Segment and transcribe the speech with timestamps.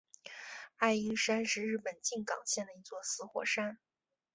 [0.77, 3.77] 爱鹰山是日本静冈县的一座死火山。